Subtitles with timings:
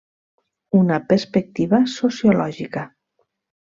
[0.77, 2.87] Una perspectiva sociològica.